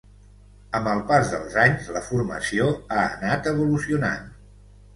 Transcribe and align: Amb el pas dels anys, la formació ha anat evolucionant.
Amb 0.79 0.89
el 0.93 1.03
pas 1.11 1.29
dels 1.33 1.59
anys, 1.65 1.91
la 1.99 2.03
formació 2.09 2.73
ha 2.79 3.05
anat 3.13 3.53
evolucionant. 3.55 4.29